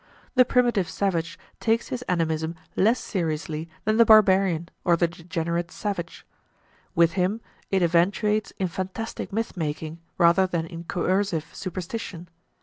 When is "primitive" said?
0.45-0.89